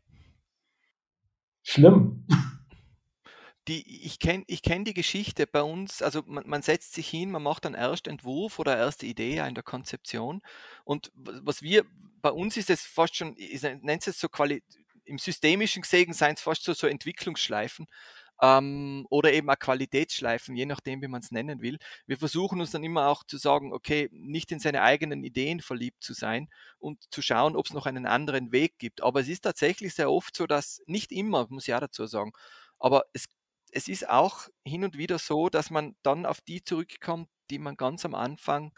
Schlimm. 1.63 2.27
Die, 3.69 4.05
ich 4.05 4.19
kenne 4.19 4.44
ich 4.46 4.60
kenn 4.60 4.84
die 4.84 4.93
Geschichte 4.93 5.46
bei 5.46 5.63
uns, 5.63 6.03
also 6.03 6.20
man, 6.27 6.46
man, 6.46 6.60
setzt 6.60 6.93
sich 6.93 7.08
hin, 7.08 7.31
man 7.31 7.43
macht 7.43 7.65
einen 7.65 7.74
Erstentwurf 7.74 8.58
oder 8.58 8.77
erste 8.77 9.06
Idee 9.06 9.39
in 9.39 9.55
der 9.55 9.65
Konzeption 9.65 10.43
und 10.84 11.10
was 11.15 11.63
wir, 11.63 11.86
bei 12.24 12.32
uns 12.32 12.56
ist 12.56 12.70
es 12.70 12.86
fast 12.86 13.16
schon, 13.16 13.34
ich 13.36 13.60
nenne 13.60 13.98
es 13.98 14.19
so 14.19 14.31
Quali 14.31 14.62
im 15.04 15.19
systemischen 15.19 15.82
gesehen, 15.82 16.14
seien 16.14 16.36
es 16.36 16.40
fast 16.40 16.64
so, 16.64 16.72
so 16.72 16.86
Entwicklungsschleifen, 16.86 17.86
ähm, 18.40 19.06
oder 19.10 19.34
eben 19.34 19.50
auch 19.50 19.58
Qualitätsschleifen, 19.58 20.56
je 20.56 20.64
nachdem, 20.64 21.02
wie 21.02 21.08
man 21.08 21.20
es 21.20 21.31
nennen 21.32 21.60
will. 21.60 21.76
Wir 22.06 22.16
versuchen 22.16 22.62
uns 22.62 22.70
dann 22.70 22.82
immer 22.82 23.08
auch 23.08 23.24
zu 23.24 23.36
sagen, 23.36 23.74
okay, 23.74 24.08
nicht 24.10 24.50
in 24.52 24.58
seine 24.58 24.81
eigenen 24.81 25.22
Ideen 25.22 25.60
verliebt 25.60 26.02
zu 26.02 26.14
sein 26.14 26.48
und 26.78 27.04
zu 27.10 27.20
schauen, 27.20 27.56
ob 27.56 27.66
es 27.66 27.74
noch 27.74 27.84
einen 27.84 28.06
anderen 28.06 28.52
Weg 28.52 28.78
gibt. 28.78 29.02
Aber 29.02 29.20
es 29.20 29.28
ist 29.28 29.43
tatsächlich 29.43 29.93
sehr 29.94 30.10
oft 30.10 30.34
so, 30.34 30.46
dass 30.46 30.81
nicht 30.86 31.12
immer, 31.12 31.46
muss 31.50 31.69
ich 31.69 31.74
auch 31.74 31.81
dazu 31.81 32.06
sagen, 32.06 32.32
aber 32.78 33.04
es, 33.12 33.26
es 33.70 33.86
ist 33.86 34.08
auch 34.08 34.48
hin 34.64 34.82
und 34.82 34.96
wieder 34.96 35.19
so, 35.19 35.50
dass 35.50 35.69
man 35.69 35.94
dann 36.02 36.24
auf 36.24 36.40
die 36.40 36.64
zurückkommt, 36.64 37.28
die 37.50 37.58
man 37.58 37.76
ganz 37.76 38.06
am 38.06 38.14
Anfang 38.14 38.72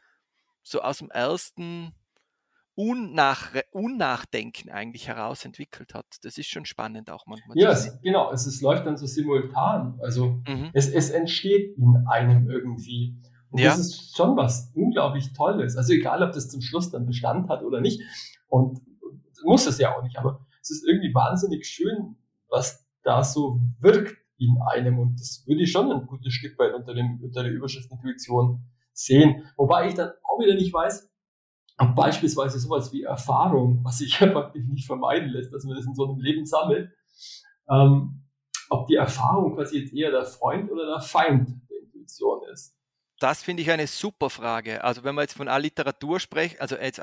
so 0.65 0.83
aus 0.83 0.99
dem 0.99 1.13
ersten 1.13 1.95
Unnach 2.77 3.53
Unnachdenken 3.73 4.71
eigentlich 4.71 5.09
heraus 5.09 5.45
entwickelt 5.45 5.95
hat. 5.95 6.07
Das 6.23 6.37
ist 6.37 6.49
schon 6.49 6.67
spannend 6.67 7.11
auch 7.11 7.27
manchmal. 7.27 7.57
Ja, 7.57 7.71
es, 7.71 7.99
genau. 8.03 8.31
Es, 8.33 8.47
es 8.47 8.61
läuft 8.61 8.87
dann 8.87 8.97
so 8.99 9.07
simultan. 9.07 9.99
Also 10.03 10.43
mhm. 10.47 10.71
es, 10.75 10.89
es 10.89 11.11
entsteht 11.11 11.77
in 11.79 12.05
einem 12.07 12.49
irgendwie. 12.51 13.17
Und 13.51 13.61
ja. 13.61 13.71
das 13.71 13.79
ist 13.79 14.17
schon 14.17 14.37
was 14.37 14.73
unglaublich 14.75 15.33
Tolles. 15.33 15.77
Also 15.77 15.95
egal, 15.95 16.23
ob 16.23 16.33
das 16.33 16.51
zum 16.51 16.61
Schluss 16.61 16.91
dann 16.91 17.07
Bestand 17.07 17.49
hat 17.49 17.63
oder 17.63 17.81
nicht. 17.81 18.03
Und 18.49 18.81
muss 19.45 19.67
es 19.67 19.79
ja 19.79 19.97
auch 19.97 20.03
nicht. 20.03 20.19
Aber 20.19 20.47
es 20.61 20.71
ist 20.71 20.87
irgendwie 20.87 21.15
wahnsinnig 21.15 21.67
schön, 21.67 22.17
was 22.49 22.87
da 23.03 23.25
so 23.25 23.61
wirkt 23.81 24.17
in 24.39 24.59
einem. 24.69 24.99
Und 24.99 25.19
das 25.19 25.45
würde 25.47 25.63
ich 25.63 25.73
schon 25.73 25.91
ein 25.91 26.07
gutes 26.07 26.35
Stück 26.35 26.59
weit 26.59 26.75
unter, 26.75 26.93
dem, 26.93 27.21
unter 27.23 27.43
der 27.43 27.53
Überschrift 27.53 27.91
Intuition 27.91 28.65
sehen. 28.93 29.45
Wobei 29.57 29.89
ich 29.89 29.95
dann 29.95 30.11
auch 30.25 30.41
wieder 30.41 30.55
nicht 30.55 30.73
weiß, 30.73 31.11
und 31.79 31.95
beispielsweise 31.95 32.59
sowas 32.59 32.93
wie 32.93 33.03
Erfahrung, 33.03 33.81
was 33.85 33.99
sich 33.99 34.19
ja 34.21 34.27
praktisch 34.29 34.65
nicht 34.67 34.87
vermeiden 34.87 35.31
lässt, 35.31 35.53
dass 35.53 35.65
man 35.65 35.77
das 35.77 35.87
in 35.87 35.95
so 35.95 36.05
einem 36.05 36.21
Leben 36.21 36.47
sammelt, 36.47 36.91
ähm, 37.71 38.25
ob 38.71 38.87
die 38.87 38.97
Erfahrung 38.97 39.55
quasi 39.55 39.81
jetzt 39.81 39.93
eher 39.93 40.11
der 40.11 40.25
Freund 40.25 40.71
oder 40.71 40.87
der 40.87 41.01
Feind 41.01 41.49
der 41.71 41.79
Intuition 41.83 42.41
ist. 42.53 42.75
Das 43.19 43.43
finde 43.43 43.63
ich 43.63 43.71
eine 43.71 43.87
super 43.87 44.29
Frage. 44.29 44.85
Also 44.85 45.05
wenn 45.05 45.15
man 45.15 45.23
jetzt 45.23 45.37
von 45.37 45.47
Literatur 45.47 46.21
spricht, 46.21 46.61
also 46.61 46.77
jetzt 46.77 47.01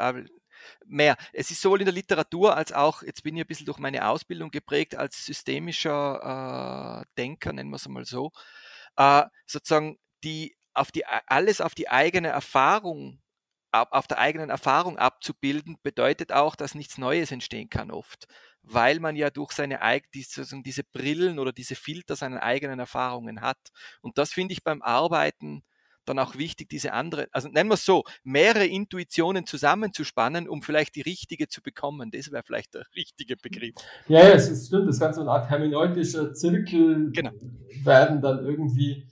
mehr. 0.86 1.18
Es 1.34 1.51
ist 1.51 1.62
sowohl 1.62 1.82
in 1.82 1.86
der 1.86 1.94
Literatur 1.94 2.56
als 2.56 2.72
auch, 2.72 3.03
jetzt 3.03 3.24
bin 3.24 3.36
ich 3.36 3.44
ein 3.44 3.48
bisschen 3.48 3.65
durch 3.65 3.80
meine 3.80 4.08
Ausbildung 4.08 4.51
geprägt, 4.51 4.96
als 4.96 5.25
systemischer 5.25 7.01
äh, 7.01 7.06
Denker, 7.18 7.53
nennen 7.53 7.70
wir 7.70 7.77
es 7.77 7.88
mal 7.88 8.06
so, 8.06 8.32
äh, 8.98 9.24
sozusagen 9.46 9.98
die 10.24 10.56
auf 10.74 10.92
die 10.92 11.06
alles 11.06 11.62
auf 11.62 11.75
die 11.75 11.89
eigene 11.89 12.30
Erfahrung 12.30 13.22
auf 13.74 14.08
der 14.08 14.20
eigenen 14.20 14.50
Erfahrung 14.50 14.98
abzubilden, 14.98 15.77
bedeutet 15.82 16.32
auch, 16.32 16.56
dass 16.56 16.75
nichts 16.75 16.98
Neues 16.98 17.32
entstehen 17.32 17.70
kann 17.70 17.92
oft, 17.92 18.27
weil 18.62 19.00
man 19.00 19.15
ja 19.15 19.30
durch 19.30 19.51
seine 19.51 19.80
diese, 20.13 20.46
diese 20.62 20.84
Brillen 20.84 21.39
oder 21.39 21.51
diese 21.51 21.75
Filter 21.75 22.15
seine 22.15 22.44
eigenen 22.44 22.80
Erfahrungen 22.80 23.42
hat. 23.42 23.58
Und 24.01 24.18
das 24.18 24.32
finde 24.32 24.53
ich 24.53 24.63
beim 24.63 24.82
Arbeiten 24.82 25.63
dann 26.06 26.20
auch 26.20 26.38
wichtig, 26.38 26.70
diese 26.70 26.94
andere, 26.94 27.27
also 27.32 27.48
nennen 27.48 27.70
wir 27.70 27.75
es 27.75 27.86
so, 27.86 28.03
mehrere 28.24 28.65
Intuitionen 28.65 29.46
zusammenzuspannen, 29.46 30.50
um 30.50 30.62
vielleicht 30.62 30.96
die 30.96 31.01
richtige 31.01 31.48
zu 31.48 31.62
bekommen. 31.62 32.12
Das 32.12 32.32
wäre 32.32 32.44
vielleicht 32.44 32.74
der 32.74 32.84
richtige 32.96 33.38
Begriff. 33.38 33.75
Ja, 34.08 34.20
ja, 34.20 34.34
es 34.34 34.68
stimmt, 34.68 34.89
das 34.89 34.98
so 34.98 35.22
eine 35.22 35.32
Art 35.32 35.50
hermeneutischer 35.50 36.34
Zirkel 36.34 37.12
genau. 37.12 37.32
werden 37.84 38.22
dann 38.22 38.46
irgendwie, 38.46 39.08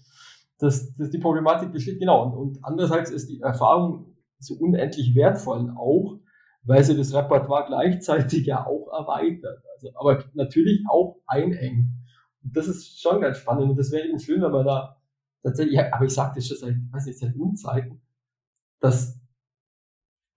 dass, 0.59 0.93
dass 0.95 1.09
die 1.09 1.19
Problematik 1.19 1.71
besteht. 1.71 1.99
Genau, 1.99 2.25
und, 2.25 2.33
und 2.33 2.59
andererseits 2.65 3.09
ist 3.09 3.27
die 3.29 3.39
Erfahrung 3.39 4.10
so 4.41 4.55
unendlich 4.55 5.15
wertvoll 5.15 5.71
auch, 5.75 6.19
weil 6.63 6.83
sie 6.83 6.95
das 6.95 7.13
Repertoire 7.13 7.65
gleichzeitig 7.67 8.45
ja 8.45 8.65
auch 8.65 8.87
erweitert. 8.91 9.63
Also, 9.73 9.89
aber 9.95 10.23
natürlich 10.33 10.83
auch 10.89 11.17
einengt. 11.25 11.87
Und 12.43 12.57
das 12.57 12.67
ist 12.67 12.99
schon 13.01 13.21
ganz 13.21 13.37
spannend 13.37 13.69
und 13.69 13.77
das 13.77 13.91
wäre 13.91 14.07
eben 14.07 14.19
schön, 14.19 14.41
wenn 14.41 14.51
man 14.51 14.65
da 14.65 14.97
tatsächlich, 15.43 15.75
ja, 15.75 15.93
aber 15.93 16.05
ich 16.05 16.13
sagte 16.13 16.39
das 16.39 16.47
schon 16.47 16.57
seit, 16.57 16.75
weiß 16.91 17.05
nicht, 17.05 17.19
seit 17.19 17.35
Unzeiten, 17.35 18.01
dass, 18.79 19.19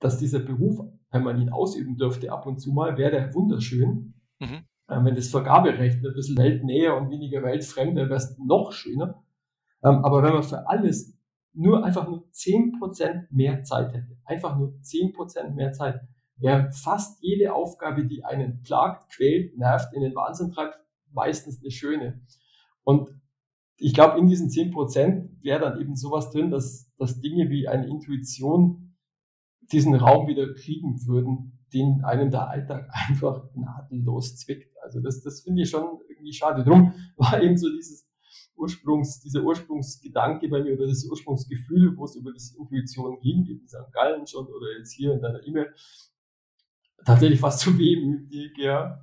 dass 0.01 0.19
dieser 0.19 0.41
Beruf, 0.41 0.81
wenn 1.11 1.23
man 1.23 1.41
ihn 1.41 1.51
ausüben 1.51 1.97
dürfte 1.97 2.31
ab 2.31 2.47
und 2.47 2.59
zu 2.59 2.73
mal, 2.73 2.97
wäre 2.99 3.11
der 3.11 3.35
wunderschön. 3.35 4.15
Mhm. 4.39 4.65
Ähm, 4.91 5.05
wenn 5.05 5.15
das 5.15 5.29
Vergaberecht 5.29 6.05
ein 6.05 6.13
bisschen 6.13 6.37
weltnäher 6.37 6.97
und 6.97 7.11
weniger 7.11 7.43
weltfremd 7.43 7.97
wäre, 7.97 8.09
wäre 8.09 8.19
es 8.19 8.37
noch 8.39 8.73
schöner. 8.73 9.25
Ähm, 9.83 10.05
aber 10.05 10.23
wenn 10.23 10.35
man 10.35 10.43
für 10.43 10.69
alles 10.69 11.14
nur 11.55 11.85
einfach 11.85 12.09
nur 12.09 12.31
zehn 12.33 12.73
Prozent 12.79 13.31
mehr 13.31 13.63
Zeit 13.63 13.93
hätte, 13.95 14.19
einfach 14.25 14.57
nur 14.59 14.81
zehn 14.83 15.13
Prozent 15.13 15.55
mehr 15.55 15.73
Zeit, 15.73 16.01
wäre 16.37 16.71
fast 16.73 17.23
jede 17.23 17.55
Aufgabe, 17.55 18.07
die 18.07 18.25
einen 18.25 18.63
plagt, 18.63 19.11
quält, 19.13 19.57
nervt, 19.57 19.95
in 19.95 20.03
den 20.03 20.15
Wahnsinn 20.15 20.51
treibt, 20.51 20.79
meistens 21.13 21.61
eine 21.61 21.71
schöne. 21.71 22.21
Und 22.83 23.09
ich 23.77 23.95
glaube, 23.95 24.19
in 24.19 24.27
diesen 24.27 24.51
zehn 24.51 24.71
Prozent 24.71 25.31
wäre 25.43 25.61
dann 25.61 25.81
eben 25.81 25.97
sowas 25.97 26.31
drin, 26.31 26.51
dass, 26.51 26.93
dass 26.97 27.21
Dinge 27.21 27.51
wie 27.51 27.69
eine 27.69 27.87
Intuition 27.87 28.97
diesen 29.73 29.95
Raum 29.95 30.27
wieder 30.27 30.53
kriegen 30.55 31.07
würden, 31.07 31.59
den 31.73 32.05
einen 32.05 32.31
der 32.31 32.49
Alltag 32.49 32.89
einfach 33.09 33.49
nadellos 33.55 34.37
zwickt. 34.37 34.77
Also 34.83 35.01
das, 35.01 35.23
das 35.23 35.41
finde 35.43 35.63
ich 35.63 35.71
schon 35.71 36.01
irgendwie 36.09 36.33
schade. 36.33 36.65
Drum 36.65 36.93
war 37.17 37.41
eben 37.43 37.57
so 37.57 37.71
dieses 37.71 38.09
Ursprungs, 38.57 39.21
dieser 39.21 39.43
Ursprungsgedanke 39.43 40.49
bei 40.49 40.63
mir 40.63 40.75
oder 40.75 40.87
das 40.87 41.05
Ursprungsgefühl, 41.05 41.97
wo 41.97 42.05
es 42.05 42.17
über 42.17 42.33
das 42.33 42.55
Intuition 42.55 43.21
ging, 43.21 43.45
eben 43.47 43.61
in 43.61 43.69
St. 43.69 43.93
Gallen 43.93 44.27
schon 44.27 44.47
oder 44.47 44.79
jetzt 44.79 44.93
hier 44.93 45.13
in 45.15 45.21
deiner 45.21 45.45
E-Mail, 45.45 45.75
tatsächlich 47.05 47.41
fast 47.41 47.61
zu 47.61 47.77
wehmütig, 47.79 48.57
ja 48.59 49.01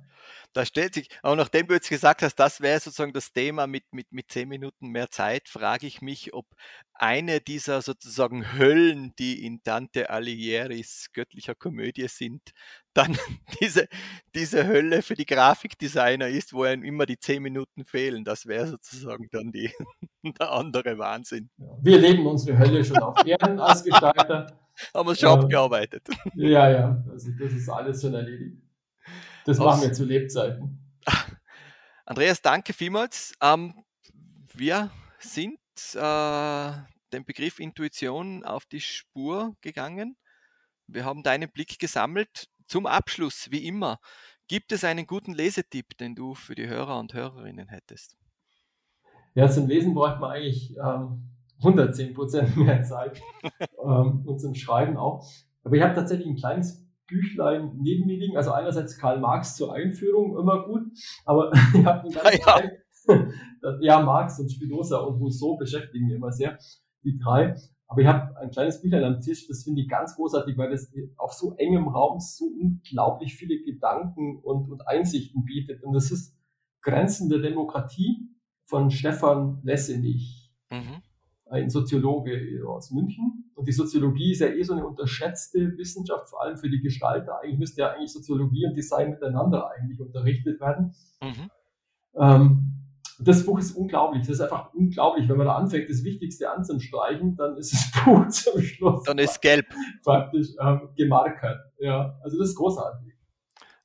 da 0.52 0.64
stellt 0.64 0.94
sich, 0.94 1.08
auch 1.22 1.36
nachdem 1.36 1.66
du 1.66 1.74
jetzt 1.74 1.88
gesagt 1.88 2.22
hast, 2.22 2.36
das 2.36 2.60
wäre 2.60 2.80
sozusagen 2.80 3.12
das 3.12 3.32
Thema 3.32 3.66
mit, 3.66 3.84
mit, 3.92 4.12
mit 4.12 4.30
zehn 4.30 4.48
Minuten 4.48 4.88
mehr 4.88 5.10
Zeit, 5.10 5.48
frage 5.48 5.86
ich 5.86 6.02
mich, 6.02 6.34
ob 6.34 6.46
eine 6.94 7.40
dieser 7.40 7.82
sozusagen 7.82 8.56
Höllen, 8.58 9.14
die 9.18 9.44
in 9.44 9.60
Dante 9.64 10.10
Alighieri's 10.10 11.10
göttlicher 11.12 11.54
Komödie 11.54 12.08
sind, 12.08 12.42
dann 12.94 13.16
diese, 13.60 13.88
diese 14.34 14.66
Hölle 14.66 15.02
für 15.02 15.14
die 15.14 15.24
Grafikdesigner 15.24 16.28
ist, 16.28 16.52
wo 16.52 16.64
einem 16.64 16.84
immer 16.84 17.06
die 17.06 17.18
zehn 17.18 17.42
Minuten 17.42 17.86
fehlen. 17.86 18.22
Das 18.24 18.46
wäre 18.46 18.66
sozusagen 18.66 19.28
dann 19.32 19.50
die, 19.50 19.70
der 20.38 20.52
andere 20.52 20.98
Wahnsinn. 20.98 21.50
Wir 21.82 21.98
leben 21.98 22.26
unsere 22.26 22.58
Hölle 22.58 22.84
schon 22.84 22.98
auf 22.98 23.26
Erden 23.26 23.58
als 23.58 23.82
Gestalter. 23.82 24.58
Haben 24.94 25.08
wir 25.08 25.14
schon 25.14 25.32
ähm, 25.32 25.44
abgearbeitet. 25.44 26.08
Ja, 26.34 26.70
ja, 26.70 27.04
also 27.10 27.30
das 27.38 27.52
ist 27.52 27.68
alles 27.68 28.00
schon 28.00 28.14
erledigt. 28.14 28.61
Das 29.44 29.58
Aus, 29.58 29.66
machen 29.66 29.82
wir 29.82 29.92
zu 29.92 30.04
Lebzeiten. 30.04 30.78
Andreas, 32.04 32.42
danke 32.42 32.72
vielmals. 32.72 33.34
Ähm, 33.42 33.84
wir 34.54 34.90
sind 35.18 35.58
äh, 35.94 36.72
dem 37.12 37.24
Begriff 37.24 37.58
Intuition 37.58 38.44
auf 38.44 38.66
die 38.66 38.80
Spur 38.80 39.54
gegangen. 39.60 40.16
Wir 40.86 41.04
haben 41.04 41.22
deinen 41.22 41.50
Blick 41.50 41.78
gesammelt. 41.78 42.48
Zum 42.66 42.86
Abschluss, 42.86 43.50
wie 43.50 43.66
immer, 43.66 43.98
gibt 44.48 44.72
es 44.72 44.84
einen 44.84 45.06
guten 45.06 45.32
Lesetipp, 45.32 45.96
den 45.98 46.14
du 46.14 46.34
für 46.34 46.54
die 46.54 46.68
Hörer 46.68 46.98
und 46.98 47.14
Hörerinnen 47.14 47.68
hättest? 47.68 48.16
Ja, 49.34 49.48
zum 49.48 49.66
Lesen 49.66 49.94
braucht 49.94 50.20
man 50.20 50.30
eigentlich 50.30 50.76
ähm, 50.76 51.30
110 51.58 52.14
Prozent 52.14 52.56
mehr 52.56 52.82
Zeit 52.82 53.20
ähm, 53.84 54.22
und 54.26 54.40
zum 54.40 54.54
Schreiben 54.54 54.96
auch. 54.96 55.26
Aber 55.64 55.76
ich 55.76 55.82
habe 55.82 55.94
tatsächlich 55.94 56.26
ein 56.26 56.36
kleines 56.36 56.84
Büchlein 57.12 57.72
neben 57.80 58.06
mir 58.06 58.18
liegen. 58.18 58.36
Also 58.36 58.52
einerseits 58.52 58.98
Karl 58.98 59.20
Marx 59.20 59.56
zur 59.56 59.74
Einführung, 59.74 60.38
immer 60.38 60.64
gut, 60.64 60.82
aber 61.24 61.52
ich 61.74 61.84
habe 61.84 62.00
einen 62.00 62.12
ganz 62.12 62.46
ja, 62.46 62.62
ja. 63.60 63.78
ja, 63.80 64.02
Marx 64.02 64.40
und 64.40 64.50
Spinoza 64.50 64.98
und 64.98 65.20
Rousseau 65.20 65.56
beschäftigen 65.56 66.06
mich 66.06 66.16
immer 66.16 66.32
sehr, 66.32 66.58
die 67.04 67.18
drei. 67.18 67.54
Aber 67.86 68.00
ich 68.00 68.06
habe 68.06 68.34
ein 68.38 68.50
kleines 68.50 68.80
Büchlein 68.80 69.04
am 69.04 69.20
Tisch, 69.20 69.46
das 69.46 69.64
finde 69.64 69.82
ich 69.82 69.88
ganz 69.88 70.16
großartig, 70.16 70.56
weil 70.56 70.70
das 70.70 70.90
auf 71.18 71.34
so 71.34 71.54
engem 71.56 71.88
Raum 71.88 72.20
so 72.20 72.46
unglaublich 72.46 73.34
viele 73.34 73.62
Gedanken 73.62 74.38
und, 74.42 74.70
und 74.70 74.88
Einsichten 74.88 75.44
bietet. 75.44 75.82
Und 75.82 75.92
das 75.92 76.10
ist 76.10 76.34
Grenzen 76.80 77.28
der 77.28 77.40
Demokratie 77.40 78.30
von 78.64 78.90
Stefan 78.90 79.60
Lessenich. 79.62 80.50
Mhm 80.70 81.02
ein 81.52 81.68
Soziologe 81.68 82.62
aus 82.66 82.90
München. 82.90 83.50
Und 83.54 83.68
die 83.68 83.72
Soziologie 83.72 84.32
ist 84.32 84.40
ja 84.40 84.48
eh 84.48 84.62
so 84.62 84.72
eine 84.72 84.86
unterschätzte 84.86 85.76
Wissenschaft, 85.76 86.30
vor 86.30 86.42
allem 86.42 86.56
für 86.56 86.70
die 86.70 86.80
Gestalter. 86.80 87.40
Eigentlich 87.40 87.58
müsste 87.58 87.82
ja 87.82 87.92
eigentlich 87.92 88.12
Soziologie 88.12 88.66
und 88.66 88.74
Design 88.74 89.10
miteinander 89.10 89.70
eigentlich 89.70 90.00
unterrichtet 90.00 90.60
werden. 90.60 90.94
Mhm. 91.22 91.50
Ähm, 92.16 92.72
das 93.18 93.44
Buch 93.44 93.58
ist 93.58 93.72
unglaublich. 93.72 94.22
Das 94.22 94.36
ist 94.36 94.40
einfach 94.40 94.72
unglaublich. 94.72 95.28
Wenn 95.28 95.36
man 95.36 95.46
da 95.46 95.56
anfängt, 95.56 95.90
das 95.90 96.02
Wichtigste 96.02 96.50
anzustreichen, 96.50 97.36
dann 97.36 97.56
ist 97.58 97.72
das 97.72 97.92
Buch 98.04 98.26
zum 98.28 98.60
Schluss. 98.62 99.02
Dann 99.04 99.18
ist 99.18 99.40
gelb. 99.42 99.66
Praktisch 100.02 100.48
ähm, 100.58 100.88
gemarkert. 100.96 101.60
Ja, 101.78 102.18
also 102.22 102.38
das 102.38 102.48
ist 102.48 102.56
großartig. 102.56 103.12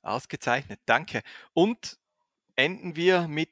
Ausgezeichnet. 0.00 0.80
Danke. 0.86 1.20
Und 1.52 1.98
enden 2.56 2.96
wir 2.96 3.28
mit 3.28 3.50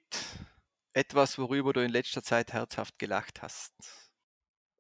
etwas, 0.94 1.38
worüber 1.38 1.74
du 1.74 1.84
in 1.84 1.90
letzter 1.90 2.22
Zeit 2.22 2.54
herzhaft 2.54 2.98
gelacht 2.98 3.42
hast. 3.42 4.05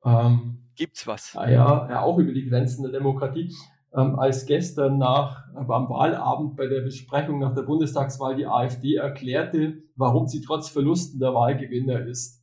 Ähm, 0.06 0.58
Gibt's 0.76 1.06
was? 1.06 1.32
Ja, 1.34 1.48
ja, 1.48 2.02
auch 2.02 2.18
über 2.18 2.32
die 2.32 2.48
Grenzen 2.48 2.82
der 2.82 2.92
Demokratie. 2.92 3.54
Ähm, 3.94 4.18
als 4.18 4.44
gestern 4.44 4.98
nach, 4.98 5.48
äh, 5.54 5.58
am 5.58 5.88
Wahlabend 5.88 6.54
bei 6.56 6.66
der 6.66 6.82
Besprechung 6.82 7.38
nach 7.38 7.54
der 7.54 7.62
Bundestagswahl 7.62 8.36
die 8.36 8.46
AfD 8.46 8.96
erklärte, 8.96 9.82
warum 9.96 10.26
sie 10.26 10.42
trotz 10.42 10.68
Verlusten 10.68 11.18
der 11.18 11.32
Wahlgewinner 11.32 12.06
ist. 12.06 12.42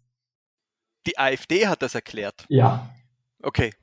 Die 1.06 1.18
AfD 1.18 1.68
hat 1.68 1.82
das 1.82 1.94
erklärt? 1.96 2.46
Ja. 2.50 2.90
Okay. 3.42 3.74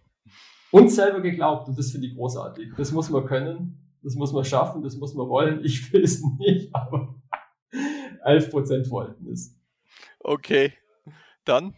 Und 0.72 0.88
selber 0.90 1.20
geglaubt 1.20 1.68
und 1.68 1.78
das 1.78 1.92
finde 1.92 2.08
ich 2.08 2.16
großartig. 2.16 2.72
Das 2.76 2.90
muss 2.90 3.08
man 3.08 3.24
können, 3.24 3.98
das 4.02 4.14
muss 4.14 4.32
man 4.32 4.44
schaffen, 4.44 4.82
das 4.82 4.96
muss 4.96 5.14
man 5.14 5.28
wollen. 5.28 5.64
Ich 5.64 5.92
will 5.92 6.02
es 6.02 6.22
nicht, 6.38 6.74
aber 6.74 7.14
11% 8.24 8.90
wollten 8.90 9.30
es. 9.30 9.56
Okay, 10.18 10.72
dann 11.44 11.74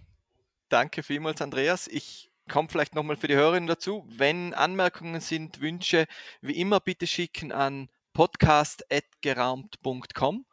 Danke 0.73 1.03
vielmals, 1.03 1.43
Andreas. 1.43 1.87
Ich 1.87 2.33
komme 2.51 2.71
vielleicht 2.71 2.95
nochmal 2.95 3.19
für 3.19 3.29
die 3.29 3.35
Hörerinnen 3.35 3.67
dazu. 3.67 4.07
Wenn 4.09 4.55
Anmerkungen 4.55 5.21
sind, 5.21 5.61
Wünsche, 5.61 6.07
wie 6.41 6.59
immer 6.59 6.81
bitte 6.81 7.07
schicken 7.07 7.53
an 7.53 7.91
podcast.geraumt.com. 8.15 10.47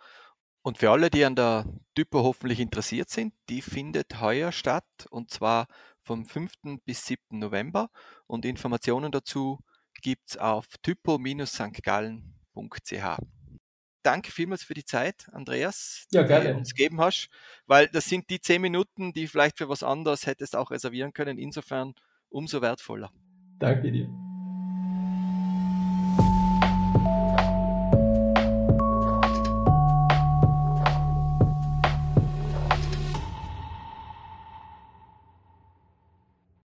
Und 0.61 0.77
für 0.77 0.91
alle, 0.91 1.09
die 1.09 1.23
an 1.23 1.37
der 1.37 1.67
Typo 1.95 2.21
hoffentlich 2.21 2.59
interessiert 2.59 3.09
sind, 3.09 3.33
die 3.47 3.61
findet 3.61 4.19
heuer 4.19 4.51
statt 4.51 5.07
und 5.09 5.31
zwar 5.31 5.67
vom 6.01 6.25
5. 6.25 6.51
bis 6.83 7.05
7. 7.05 7.39
November. 7.39 7.89
Und 8.27 8.43
Informationen 8.43 9.13
dazu 9.13 9.59
gibt 10.01 10.31
es 10.31 10.37
auf 10.37 10.65
typo-stgallen.ch 10.81 13.38
danke 14.03 14.31
vielmals 14.31 14.63
für 14.63 14.73
die 14.73 14.85
Zeit, 14.85 15.27
Andreas, 15.31 16.05
ja, 16.11 16.23
die 16.23 16.47
du 16.47 16.55
uns 16.55 16.73
gegeben 16.73 17.01
hast, 17.01 17.29
weil 17.65 17.87
das 17.87 18.05
sind 18.05 18.29
die 18.29 18.41
zehn 18.41 18.61
Minuten, 18.61 19.13
die 19.13 19.27
vielleicht 19.27 19.57
für 19.57 19.69
was 19.69 19.83
anderes 19.83 20.25
hättest 20.25 20.55
auch 20.55 20.71
reservieren 20.71 21.13
können. 21.13 21.37
Insofern 21.37 21.93
umso 22.29 22.61
wertvoller. 22.61 23.11
Danke 23.59 23.91
dir. 23.91 24.28